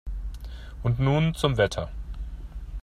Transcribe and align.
Und 0.81 0.97
nun 0.99 1.35
zum 1.35 1.57
Wetter. 1.57 1.91